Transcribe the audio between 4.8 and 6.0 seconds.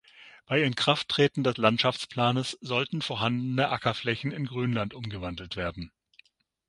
umgewandelt werden.